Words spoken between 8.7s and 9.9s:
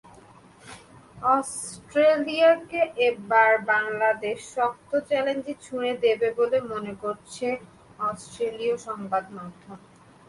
সংবাদমাধ্যম।